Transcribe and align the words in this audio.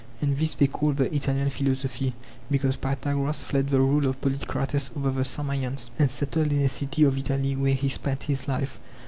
And 0.19 0.35
this 0.35 0.55
they 0.55 0.65
call 0.65 0.93
the 0.93 1.13
Italian 1.15 1.51
philo 1.51 1.75
sophy 1.75 2.15
because 2.49 2.75
Pythagoras 2.75 3.43
fled 3.43 3.67
the 3.69 3.77
rule 3.79 4.07
of 4.07 4.19
Polykrates 4.19 4.89
over 4.97 5.11
the 5.11 5.23
Samians 5.23 5.91
and 5.99 6.09
settled 6.09 6.51
in 6.51 6.61
a 6.61 6.69
city 6.69 7.03
of 7.03 7.19
Italy 7.19 7.55
where 7.55 7.75
he 7.75 7.87
spent 7.87 8.23
his 8.23 8.47
life. 8.47 8.79